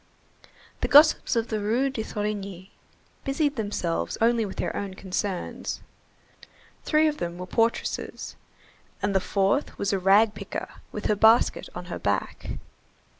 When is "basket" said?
11.15-11.69